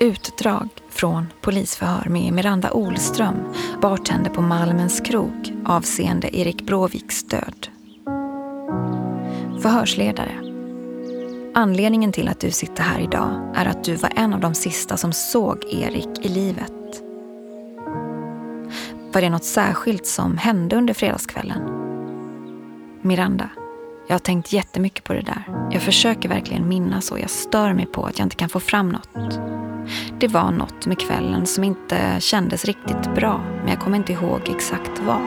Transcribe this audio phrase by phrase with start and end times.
[0.00, 3.36] Utdrag från polisförhör med Miranda Olström,
[3.82, 7.68] bartender på Malmens krog avseende Erik Bråviks död.
[9.62, 10.32] Förhörsledare.
[11.54, 14.96] Anledningen till att du sitter här idag är att du var en av de sista
[14.96, 17.02] som såg Erik i livet.
[19.12, 21.60] Var det något särskilt som hände under fredagskvällen?
[23.02, 23.50] Miranda.
[24.08, 25.44] Jag har tänkt jättemycket på det där.
[25.72, 28.88] Jag försöker verkligen minnas och jag stör mig på att jag inte kan få fram
[28.88, 29.40] något.
[30.20, 34.40] Det var något med kvällen som inte kändes riktigt bra, men jag kommer inte ihåg
[34.48, 35.20] exakt vad.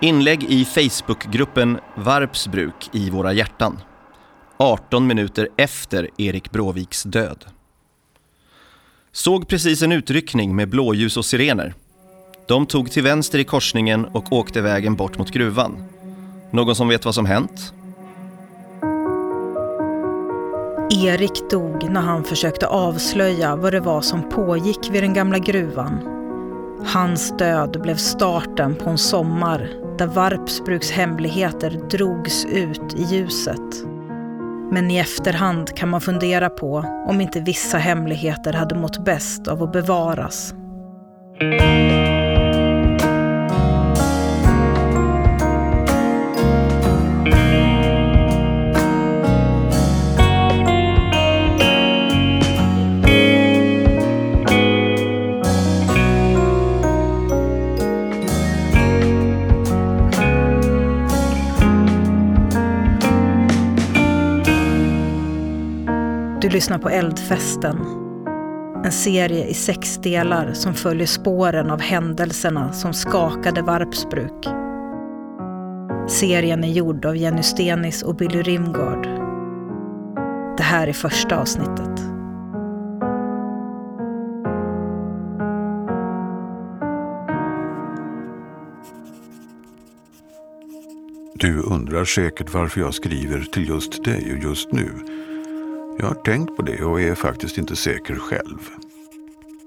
[0.00, 3.78] Inlägg i Facebookgruppen Varpsbruk i våra hjärtan.
[4.56, 7.44] 18 minuter efter Erik Bråviks död.
[9.12, 11.74] Såg precis en utryckning med blåljus och sirener.
[12.48, 15.84] De tog till vänster i korsningen och åkte vägen bort mot gruvan.
[16.50, 17.72] Någon som vet vad som hänt?
[21.04, 25.98] Erik dog när han försökte avslöja vad det var som pågick vid den gamla gruvan.
[26.86, 33.84] Hans död blev starten på en sommar där Varpsbruks hemligheter drogs ut i ljuset.
[34.72, 39.62] Men i efterhand kan man fundera på om inte vissa hemligheter hade mått bäst av
[39.62, 40.54] att bevaras.
[66.48, 67.76] Du lyssnar på Eldfesten.
[68.84, 74.46] En serie i sex delar som följer spåren av händelserna som skakade Varpsbruk.
[76.08, 79.06] Serien är gjord av Jenny Stenis och Billy Rimgard.
[80.56, 82.00] Det här är första avsnittet.
[91.34, 94.90] Du undrar säkert varför jag skriver till just dig och just nu.
[96.00, 98.58] Jag har tänkt på det och är faktiskt inte säker själv.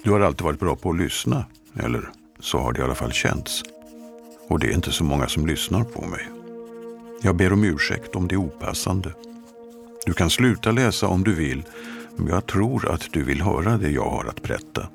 [0.04, 2.10] Du har alltid varit bra på att lyssna, eller
[2.40, 3.64] så har det i alla fall känts.
[4.48, 6.30] Och det är inte så många som lyssnar på mig.
[7.22, 9.14] Jag ber om ursäkt om det är opassande.
[10.06, 11.64] Du kan sluta läsa om du vill,
[12.16, 14.88] men jag tror att du vill höra det jag har att berätta.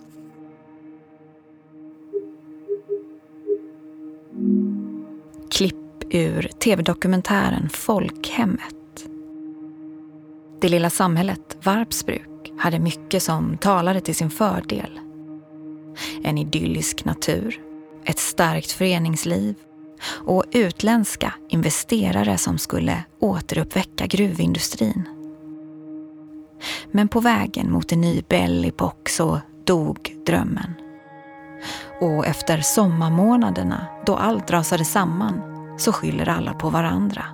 [5.50, 5.74] Klipp
[6.10, 8.75] ur tv-dokumentären Folkhemmet.
[10.60, 15.00] Det lilla samhället Varpsbruk hade mycket som talade till sin fördel.
[16.22, 17.60] En idyllisk natur,
[18.04, 19.54] ett starkt föreningsliv
[20.08, 25.08] och utländska investerare som skulle återuppväcka gruvindustrin.
[26.90, 28.72] Men på vägen mot en ny Belle
[29.08, 30.74] så dog drömmen.
[32.00, 35.40] Och efter sommarmånaderna, då allt rasade samman,
[35.78, 37.24] så skyller alla på varandra.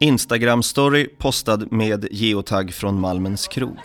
[0.00, 3.78] Instagram-story postad med geotag från Malmens krog.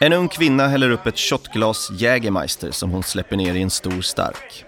[0.00, 4.00] En ung kvinna häller upp ett shotglas Jägermeister som hon släpper ner i en stor
[4.00, 4.64] stark.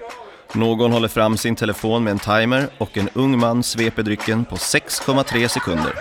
[0.52, 4.56] Någon håller fram sin telefon med en timer och en ung man sveper drycken på
[4.56, 5.94] 6,3 sekunder.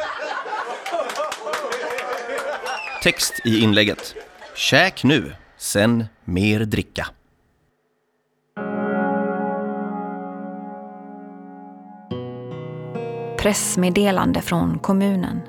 [3.04, 4.16] Text i inlägget.
[4.56, 7.08] Käk nu, sen mer dricka.
[13.38, 15.42] Pressmeddelande från kommunen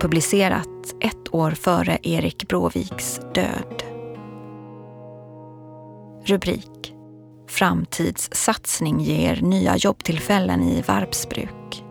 [0.00, 0.68] publicerat
[1.00, 3.82] ett år före Erik Bråviks död.
[6.24, 6.94] Rubrik
[7.48, 11.84] Framtidssatsning ger nya jobbtillfällen i Varpsbruk.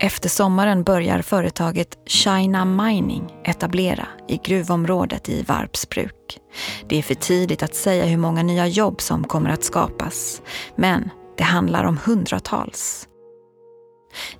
[0.00, 6.38] Efter sommaren börjar företaget China Mining etablera i gruvområdet i Varpsbruk.
[6.88, 10.42] Det är för tidigt att säga hur många nya jobb som kommer att skapas,
[10.76, 13.06] men det handlar om hundratals.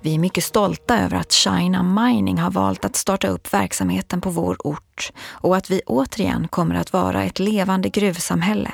[0.01, 4.29] Vi är mycket stolta över att China Mining har valt att starta upp verksamheten på
[4.29, 8.71] vår ort och att vi återigen kommer att vara ett levande gruvsamhälle,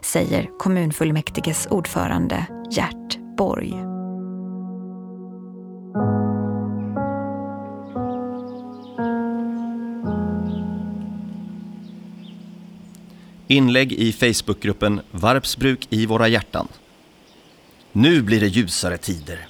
[0.00, 3.90] säger kommunfullmäktiges ordförande Gert Borg.
[13.50, 16.68] Inlägg i Facebookgruppen Varpsbruk i våra hjärtan.
[17.92, 19.49] Nu blir det ljusare tider.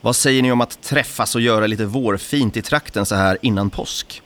[0.00, 3.70] Vad säger ni om att träffas och göra lite vårfint i trakten så här innan
[3.70, 4.22] påsk?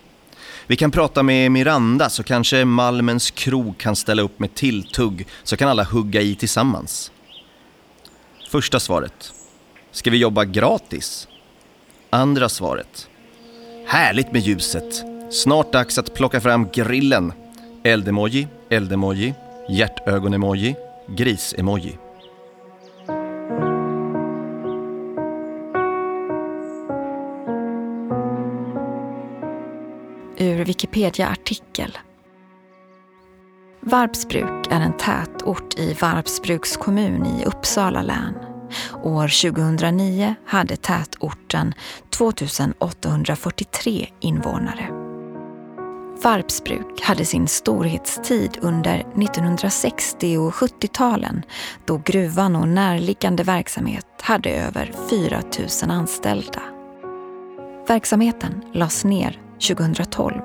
[0.66, 5.56] Vi kan prata med Miranda så kanske Malmens krog kan ställa upp med tilltugg så
[5.56, 7.12] kan alla hugga i tillsammans.
[8.50, 9.32] Första svaret.
[9.92, 11.28] Ska vi jobba gratis?
[12.10, 13.08] Andra svaret.
[13.86, 15.04] Härligt med ljuset.
[15.30, 17.32] Snart dags att plocka fram grillen.
[17.84, 19.34] Eldemoji, eldemoji,
[19.68, 20.74] hjärtögon-emoji,
[21.08, 21.98] gris-emoji.
[30.38, 31.98] Ur Wikipedia-artikel.
[33.80, 38.34] Varpsbruk är en tätort i Varpsbruks kommun i Uppsala län.
[39.02, 41.74] År 2009 hade tätorten
[42.10, 44.88] 2843 invånare.
[46.22, 51.42] Varpsbruk hade sin storhetstid under 1960 och 70-talen
[51.84, 55.42] då gruvan och närliggande verksamhet hade över 4
[55.82, 56.62] 000 anställda.
[57.88, 60.40] Verksamheten lades ner 2012.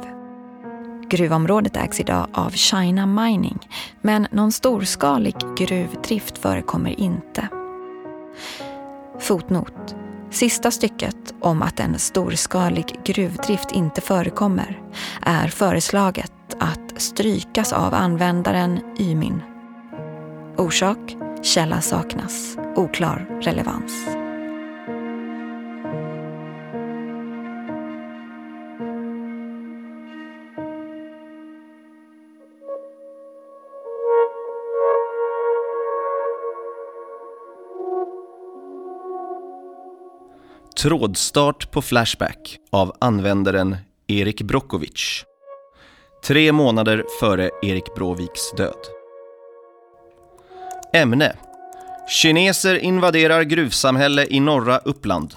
[1.10, 3.60] Gruvområdet ägs idag av China Mining
[4.02, 7.48] men någon storskalig gruvdrift förekommer inte.
[9.20, 9.96] Fotnot.
[10.32, 14.82] Sista stycket om att en storskalig gruvdrift inte förekommer
[15.22, 19.42] är föreslaget att strykas av användaren Ymin.
[20.58, 21.18] Orsak?
[21.42, 22.58] Källa saknas.
[22.76, 24.19] Oklar relevans.
[40.82, 43.78] Trådstart på Flashback av användaren
[44.08, 45.24] Erik Brockovich.
[46.26, 48.78] Tre månader före Erik Bråviks död.
[50.94, 51.36] Ämne.
[52.08, 55.36] Kineser invaderar gruvsamhälle i norra Uppland.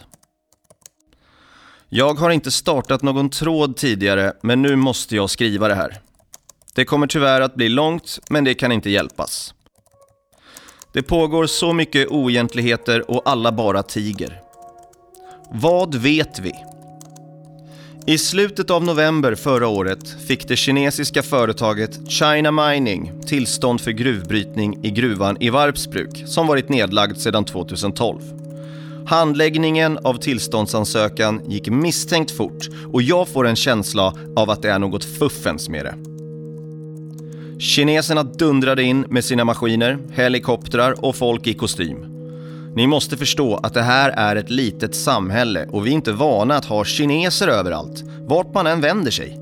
[1.89, 6.01] Jag har inte startat någon tråd tidigare, men nu måste jag skriva det här.
[6.75, 9.55] Det kommer tyvärr att bli långt, men det kan inte hjälpas.
[10.93, 14.43] Det pågår så mycket oegentligheter och alla bara tiger.
[15.55, 16.53] Vad vet vi?
[18.07, 24.79] I slutet av november förra året fick det kinesiska företaget China Mining tillstånd för gruvbrytning
[24.85, 28.21] i gruvan i Varpsbruk som varit nedlagd sedan 2012.
[29.07, 34.79] Handläggningen av tillståndsansökan gick misstänkt fort och jag får en känsla av att det är
[34.79, 35.95] något fuffens med det.
[37.61, 42.12] Kineserna dundrade in med sina maskiner, helikoptrar och folk i kostym.
[42.75, 46.57] Ni måste förstå att det här är ett litet samhälle och vi är inte vana
[46.57, 49.39] att ha kineser överallt, vart man än vänder sig.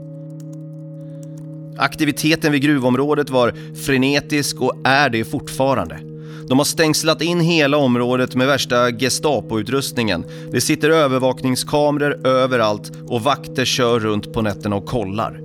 [1.78, 3.54] Aktiviteten vid gruvområdet var
[3.86, 6.00] frenetisk och är det fortfarande.
[6.48, 10.24] De har stängslat in hela området med värsta Gestapo-utrustningen.
[10.52, 15.40] Det sitter övervakningskameror överallt och vakter kör runt på nätterna och kollar.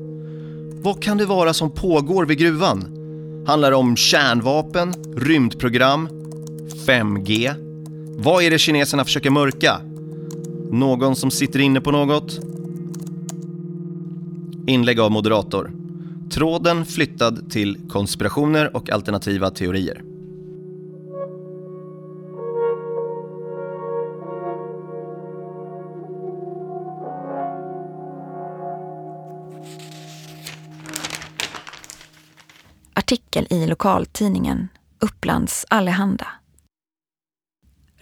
[0.82, 2.86] Vad kan det vara som pågår vid gruvan?
[3.48, 6.10] Handlar det om kärnvapen, rymdprogram,
[6.88, 7.65] 5G?
[8.18, 9.82] Vad är det kineserna försöker mörka?
[10.72, 12.40] Någon som sitter inne på något?
[14.68, 15.72] Inlägg av moderator.
[16.32, 20.02] Tråden flyttad till konspirationer och alternativa teorier.
[32.94, 34.68] Artikel i lokaltidningen
[35.00, 36.28] Upplands Allehanda.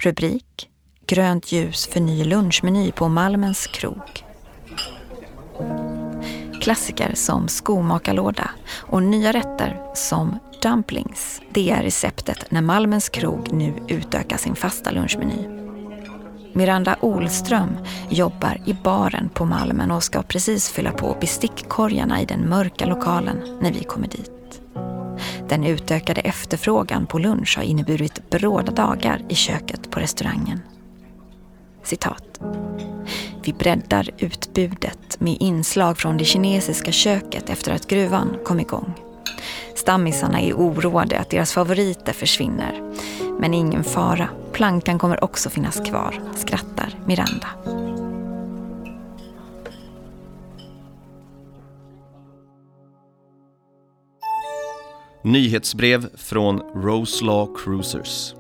[0.03, 0.69] Rubrik
[1.05, 4.25] Grönt ljus för ny lunchmeny på Malmens krog.
[6.61, 11.41] Klassiker som skomakarlåda och nya rätter som dumplings.
[11.51, 15.47] Det är receptet när Malmens krog nu utökar sin fasta lunchmeny.
[16.53, 17.77] Miranda Olström
[18.09, 23.57] jobbar i baren på Malmen och ska precis fylla på bestickkorgarna i den mörka lokalen
[23.61, 24.61] när vi kommer dit.
[25.49, 30.59] Den utökade efterfrågan på lunch har inneburit bråda dagar i köket på restaurangen.
[31.83, 32.39] Citat.
[33.43, 38.93] Vi breddar utbudet med inslag från det kinesiska köket efter att gruvan kom igång.
[39.75, 42.81] Stammisarna är oroade att deras favoriter försvinner.
[43.39, 47.47] Men ingen fara, plankan kommer också finnas kvar, skrattar Miranda.
[55.23, 58.33] Nyhetsbrev från Roselaw Cruisers.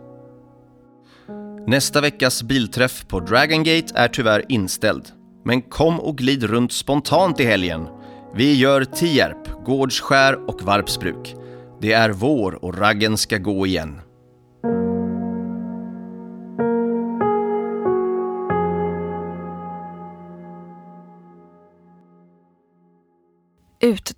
[1.67, 5.07] Nästa veckas bilträff på Dragon Gate är tyvärr inställd.
[5.45, 7.87] Men kom och glid runt spontant i helgen.
[8.35, 11.35] Vi gör Tierp, Gårdsskär och Varpsbruk.
[11.81, 14.01] Det är vår och raggen ska gå igen.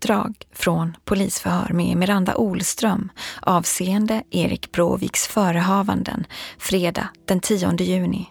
[0.06, 6.26] Utdrag från polisförhör med Miranda Olström avseende Erik Bråviks förehavanden
[6.60, 8.28] fredag den 10 juni.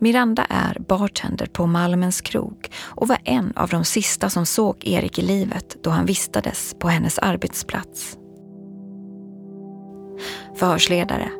[0.00, 5.18] Miranda är bartender på Malmens krog och var en av de sista som såg Erik
[5.18, 8.16] i livet då han vistades på hennes arbetsplats.
[10.56, 11.30] Förhörsledare.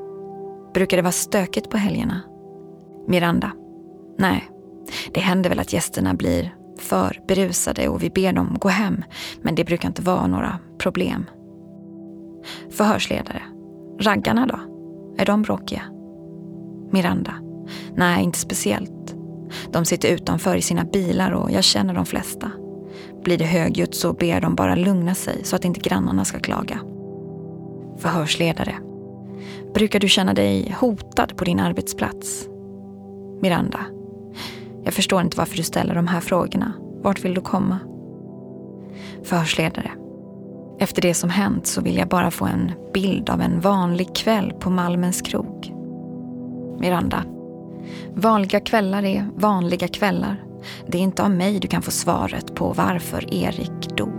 [0.74, 2.20] Brukar det vara stökigt på helgerna?
[3.08, 3.52] Miranda.
[4.18, 4.48] Nej,
[5.14, 9.04] det händer väl att gästerna blir för berusade och vi ber dem gå hem,
[9.42, 11.24] men det brukar inte vara några problem.
[12.70, 13.42] Förhörsledare.
[14.00, 14.58] Raggarna då?
[15.18, 15.82] Är de bråkiga?
[16.92, 17.34] Miranda.
[17.94, 19.14] Nej, inte speciellt.
[19.72, 22.50] De sitter utanför i sina bilar och jag känner de flesta.
[23.24, 26.80] Blir det högljutt så ber de bara lugna sig så att inte grannarna ska klaga.
[27.98, 28.74] Förhörsledare.
[29.74, 32.48] Brukar du känna dig hotad på din arbetsplats?
[33.40, 33.97] Miranda.
[34.84, 36.72] Jag förstår inte varför du ställer de här frågorna.
[37.02, 37.78] Vart vill du komma?
[39.24, 39.90] Förhörsledare.
[40.80, 44.52] Efter det som hänt så vill jag bara få en bild av en vanlig kväll
[44.60, 45.72] på Malmens krog.
[46.80, 47.24] Miranda.
[48.14, 50.44] Vanliga kvällar är vanliga kvällar.
[50.86, 54.17] Det är inte av mig du kan få svaret på varför Erik dog.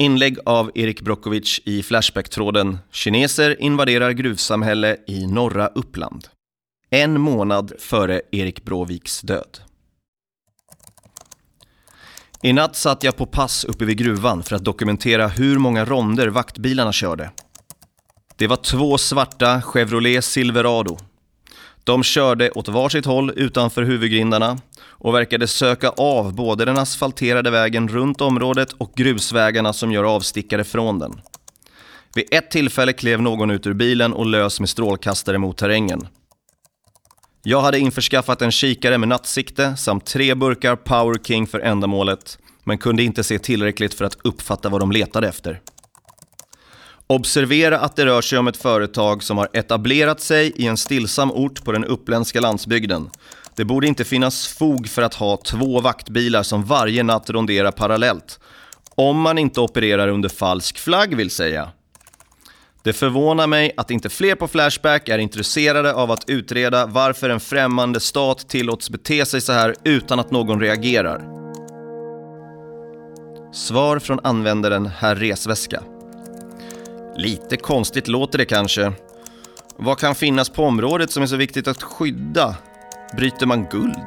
[0.00, 6.28] Inlägg av Erik Brokovic i Flashback-tråden “Kineser invaderar gruvsamhälle i norra Uppland”.
[6.90, 9.58] En månad före Erik Bråviks död.
[12.42, 16.28] I natt satt jag på pass uppe vid gruvan för att dokumentera hur många ronder
[16.28, 17.30] vaktbilarna körde.
[18.36, 20.98] Det var två svarta Chevrolet Silverado.
[21.84, 27.88] De körde åt varsitt håll utanför huvudgrindarna och verkade söka av både den asfalterade vägen
[27.88, 31.20] runt området och grusvägarna som gör avstickare från den.
[32.14, 36.08] Vid ett tillfälle klev någon ut ur bilen och lös med strålkastare mot terrängen.
[37.42, 42.78] Jag hade införskaffat en kikare med nattsikte samt tre burkar Power King för ändamålet, men
[42.78, 45.60] kunde inte se tillräckligt för att uppfatta vad de letade efter.
[47.10, 51.32] Observera att det rör sig om ett företag som har etablerat sig i en stillsam
[51.32, 53.10] ort på den uppländska landsbygden.
[53.56, 58.40] Det borde inte finnas fog för att ha två vaktbilar som varje natt ronderar parallellt.
[58.94, 61.68] Om man inte opererar under falsk flagg vill säga.
[62.82, 67.40] Det förvånar mig att inte fler på Flashback är intresserade av att utreda varför en
[67.40, 71.24] främmande stat tillåts bete sig så här utan att någon reagerar.
[73.52, 75.82] Svar från användaren Herr Resväska.
[77.20, 78.92] Lite konstigt låter det kanske.
[79.76, 82.56] Vad kan finnas på området som är så viktigt att skydda?
[83.16, 84.06] Bryter man guld?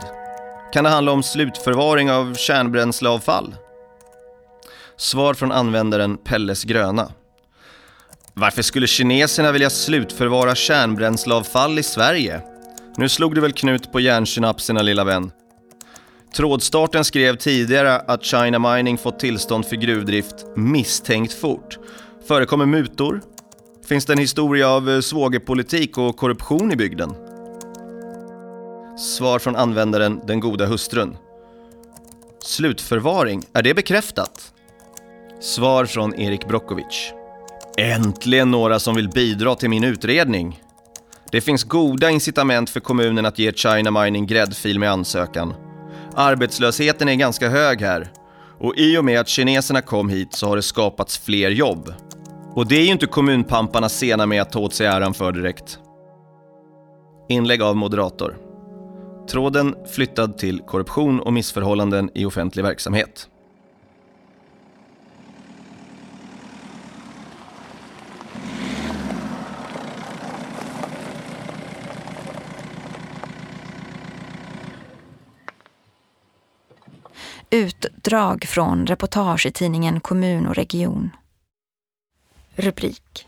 [0.74, 3.55] Kan det handla om slutförvaring av kärnbränsleavfall?
[4.98, 7.12] Svar från användaren Pelles Gröna.
[8.34, 12.41] Varför skulle kineserna vilja slutförvara kärnbränsleavfall i Sverige?
[12.98, 15.32] Nu slog du väl knut på hjärnsynapserna lilla vän.
[16.36, 21.77] Trådstarten skrev tidigare att China Mining fått tillstånd för gruvdrift misstänkt fort.
[22.27, 23.22] Förekommer mutor?
[23.88, 27.13] Finns det en historia av eh, svågerpolitik och korruption i bygden?
[28.98, 31.18] Svar från användaren Den goda hustrun.
[32.44, 34.53] Slutförvaring, är det bekräftat?
[35.42, 37.13] Svar från Erik Brokovic.
[37.77, 40.62] Äntligen några som vill bidra till min utredning.
[41.32, 45.53] Det finns goda incitament för kommunen att ge China Mining gräddfil med ansökan.
[46.15, 48.12] Arbetslösheten är ganska hög här
[48.60, 51.94] och i och med att kineserna kom hit så har det skapats fler jobb.
[52.55, 55.79] Och det är ju inte kommunpamparna sena med att ta åt sig äran för direkt.
[57.29, 58.38] Inlägg av moderator.
[59.29, 63.29] Tråden flyttad till korruption och missförhållanden i offentlig verksamhet.
[77.50, 81.10] Utdrag från reportage i tidningen Kommun och region.
[82.55, 83.27] Rubrik.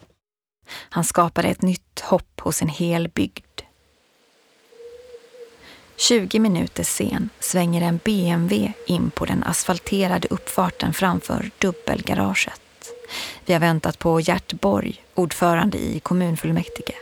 [0.67, 3.61] Han skapade ett nytt hopp hos en hel bygd.
[5.97, 12.61] 20 minuter sen svänger en BMW in på den asfalterade uppfarten framför dubbelgaraget.
[13.45, 16.95] Vi har väntat på Gert Borg, ordförande i kommunfullmäktige.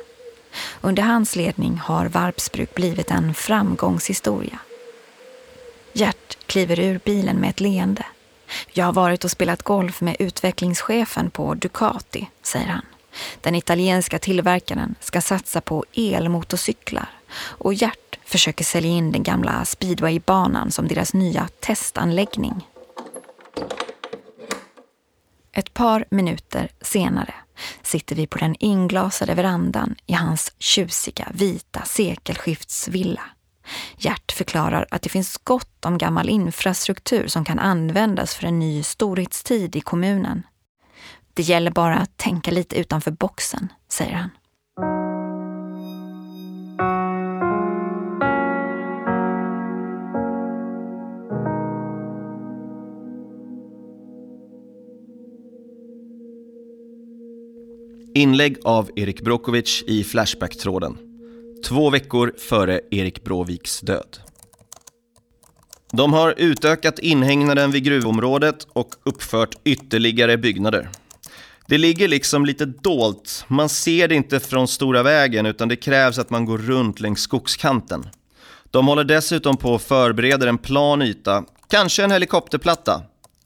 [0.82, 4.60] Under hans ledning har Varpsbruk blivit en framgångshistoria.
[5.94, 8.06] Gert kliver ur bilen med ett leende.
[8.72, 12.86] Jag har varit och spelat golf med utvecklingschefen på Ducati, säger han.
[13.42, 20.72] Den italienska tillverkaren ska satsa på elmotorcyklar och Gert försöker sälja in den gamla speedwaybanan
[20.72, 22.68] som deras nya testanläggning.
[25.52, 27.34] Ett par minuter senare
[27.82, 33.22] sitter vi på den inglasade verandan i hans tjusiga vita sekelskiftsvilla.
[33.98, 38.84] Gert förklarar att det finns gott om gammal infrastruktur som kan användas för en ny
[38.84, 40.44] storhetstid i kommunen.
[41.34, 44.30] Det gäller bara att tänka lite utanför boxen, säger han.
[58.16, 61.13] Inlägg av Erik Brokovic i Flashback-tråden.
[61.74, 64.18] Två veckor före Erik Bråviks död.
[65.92, 70.90] De har utökat inhägnaden vid gruvområdet och uppfört ytterligare byggnader.
[71.68, 73.46] Det ligger liksom lite dolt.
[73.48, 77.22] Man ser det inte från stora vägen utan det krävs att man går runt längs
[77.22, 78.10] skogskanten.
[78.72, 83.02] De håller dessutom på att förbereda en plan yta, kanske en helikopterplatta.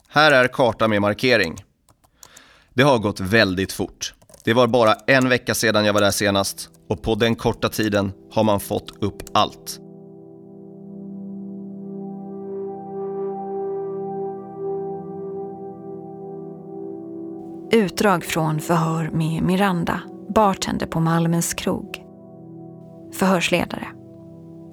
[0.07, 1.63] Här är karta med markering.
[2.73, 4.13] Det har gått väldigt fort.
[4.47, 8.11] Det var bara en vecka sedan jag var där senast och på den korta tiden
[8.31, 9.79] har man fått upp allt.
[17.71, 20.01] Utdrag från förhör med Miranda,
[20.35, 22.03] bartender på Malmens krog.
[23.13, 23.87] Förhörsledare.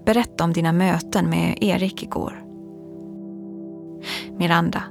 [0.06, 2.44] Berätta om dina möten med Erik igår.
[4.38, 4.82] Miranda.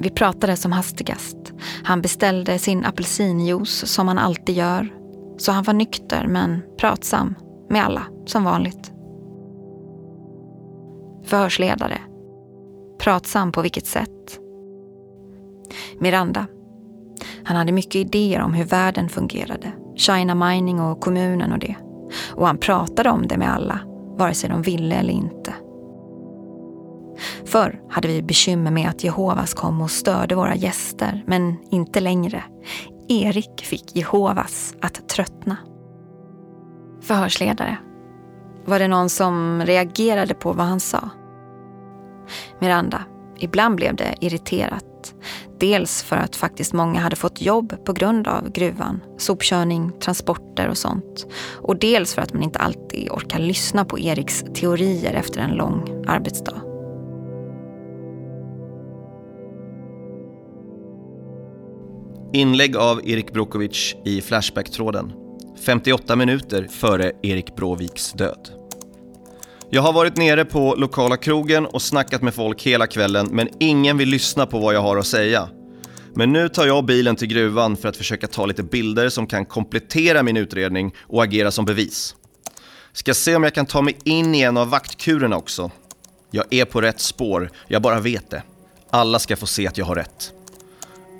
[0.00, 1.36] Vi pratade som hastigast.
[1.84, 4.88] Han beställde sin apelsinjuice som han alltid gör.
[5.38, 7.34] Så han var nykter men pratsam
[7.70, 8.92] med alla, som vanligt.
[11.24, 11.98] Förhörsledare.
[12.98, 14.40] Pratsam på vilket sätt?
[15.98, 16.46] Miranda.
[17.44, 19.72] Han hade mycket idéer om hur världen fungerade.
[19.96, 21.76] China Mining och kommunen och det.
[22.34, 23.80] Och han pratade om det med alla,
[24.18, 25.54] vare sig de ville eller inte.
[27.48, 32.44] Förr hade vi bekymmer med att Jehovas kom och störde våra gäster, men inte längre.
[33.08, 35.56] Erik fick Jehovas att tröttna.
[37.02, 37.78] Förhörsledare.
[38.64, 41.10] Var det någon som reagerade på vad han sa?
[42.60, 43.04] Miranda.
[43.38, 45.14] Ibland blev det irriterat.
[45.60, 50.78] Dels för att faktiskt många hade fått jobb på grund av gruvan, sopkörning, transporter och
[50.78, 51.26] sånt.
[51.62, 56.04] Och dels för att man inte alltid orkar lyssna på Eriks teorier efter en lång
[56.06, 56.67] arbetsdag.
[62.32, 65.12] Inlägg av Erik Brokovic i Flashback-tråden.
[65.64, 68.48] 58 minuter före Erik Bråviks död.
[69.70, 73.98] Jag har varit nere på lokala krogen och snackat med folk hela kvällen men ingen
[73.98, 75.48] vill lyssna på vad jag har att säga.
[76.14, 79.46] Men nu tar jag bilen till gruvan för att försöka ta lite bilder som kan
[79.46, 82.14] komplettera min utredning och agera som bevis.
[82.92, 85.70] Ska se om jag kan ta mig in i en av vaktkurerna också.
[86.30, 88.42] Jag är på rätt spår, jag bara vet det.
[88.90, 90.32] Alla ska få se att jag har rätt.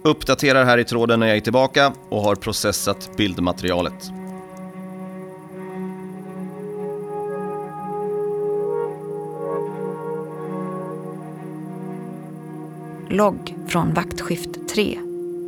[0.03, 4.11] Uppdaterar här i tråden när jag är tillbaka och har processat bildmaterialet.
[13.11, 14.99] Logg från vaktskift 3,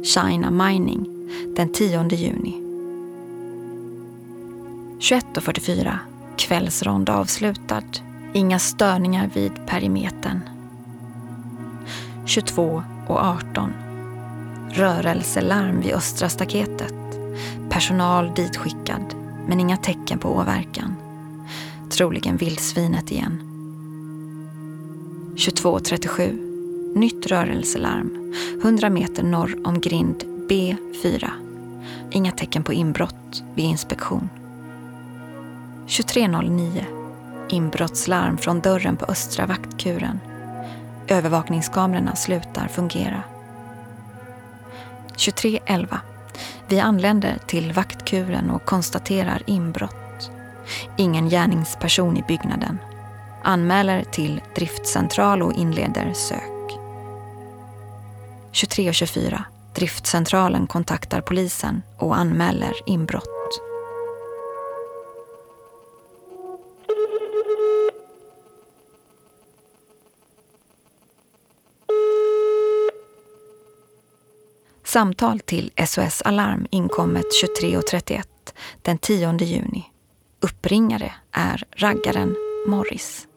[0.04, 1.06] China Mining,
[1.56, 2.56] den 10 juni.
[4.98, 5.98] 21.44,
[6.36, 7.82] kvällsrond avslutad.
[8.32, 10.40] Inga störningar vid perimetern.
[12.26, 13.89] 22.18,
[14.72, 16.94] rörelselarm vid östra staketet.
[17.70, 19.14] Personal ditskickad,
[19.46, 20.94] men inga tecken på åverkan.
[21.90, 23.42] Troligen vildsvinet igen.
[25.36, 26.50] 22.37
[26.94, 28.34] Nytt rörelselarm.
[28.62, 31.30] 100 meter norr om grind B4.
[32.10, 34.28] Inga tecken på inbrott vid inspektion.
[35.86, 36.84] 23.09.
[37.48, 40.20] Inbrottslarm från dörren på östra vaktkuren.
[41.08, 43.22] Övervakningskamerorna slutar fungera.
[45.20, 45.98] 23.11.
[46.68, 50.30] Vi anländer till vaktkuren och konstaterar inbrott.
[50.96, 52.78] Ingen gärningsperson i byggnaden.
[53.42, 56.78] Anmäler till driftcentral och inleder sök.
[58.52, 59.42] 23.24.
[59.74, 63.39] Driftcentralen kontaktar polisen och anmäler inbrott.
[74.90, 77.26] Samtal till SOS Alarm inkommet
[77.62, 78.22] 23.31
[78.82, 79.84] den 10 juni.
[80.40, 83.28] Uppringare är raggaren Morris.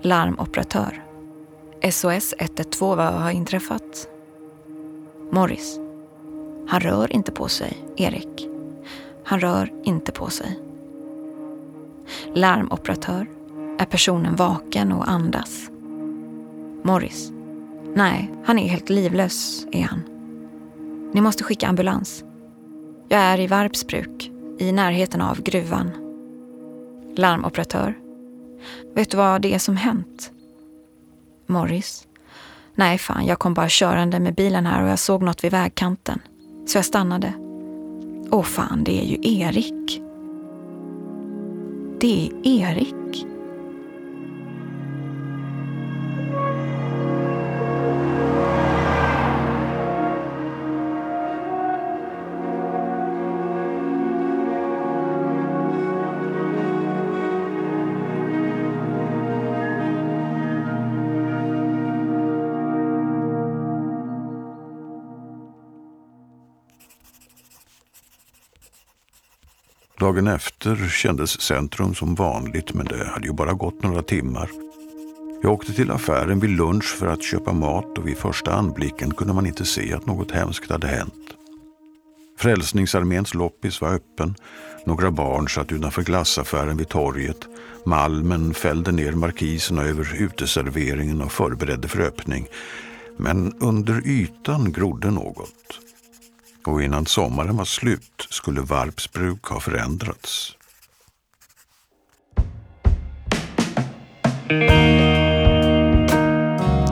[0.00, 1.04] Larmoperatör
[1.92, 4.08] SOS 112, vad har inträffat?
[5.30, 5.78] Morris.
[6.68, 8.48] Han rör inte på sig, Erik.
[9.24, 10.58] Han rör inte på sig.
[12.34, 13.26] Larmoperatör.
[13.78, 15.70] Är personen vaken och andas?
[16.82, 17.32] Morris.
[17.94, 20.02] Nej, han är helt livlös, är han.
[21.12, 22.24] Ni måste skicka ambulans.
[23.08, 25.90] Jag är i Varpsbruk, i närheten av gruvan.
[27.16, 27.98] Larmoperatör.
[28.94, 30.30] Vet du vad det är som hänt?
[31.46, 32.06] Morris.
[32.74, 36.20] Nej fan, jag kom bara körande med bilen här och jag såg något vid vägkanten.
[36.66, 37.32] Så jag stannade.
[38.30, 40.02] Åh fan, det är ju Erik.
[42.00, 43.26] Det är Erik.
[70.12, 74.50] Dagen efter kändes centrum som vanligt men det hade ju bara gått några timmar.
[75.42, 79.32] Jag åkte till affären vid lunch för att köpa mat och vid första anblicken kunde
[79.32, 81.14] man inte se att något hemskt hade hänt.
[82.38, 84.34] Frälsningsarméns loppis var öppen.
[84.86, 87.48] Några barn satt utanför glassaffären vid torget.
[87.86, 92.46] Malmen fällde ner markiserna över uteserveringen och förberedde för öppning.
[93.16, 95.80] Men under ytan grodde något.
[96.66, 100.56] Och innan sommaren var slut skulle Varpsbruk ha förändrats.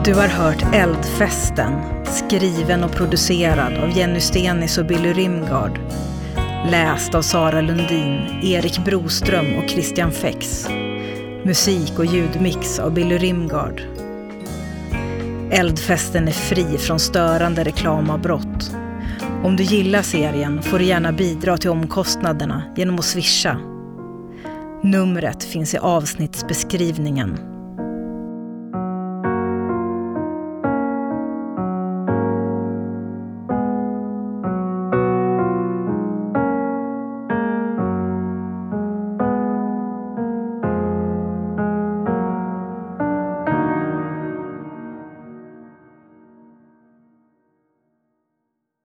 [0.05, 5.79] Du har hört Eldfesten, skriven och producerad av Jenny Stenis och Billy Rimgard.
[6.69, 10.67] Läst av Sara Lundin, Erik Broström och Christian Fex.
[11.45, 13.81] Musik och ljudmix av Billy Rimgard.
[15.51, 18.80] Eldfesten är fri från störande reklamavbrott.
[19.43, 23.57] Om du gillar serien får du gärna bidra till omkostnaderna genom att swisha.
[24.83, 27.50] Numret finns i avsnittsbeskrivningen.